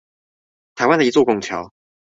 [0.73, 1.71] 台灣的一座拱橋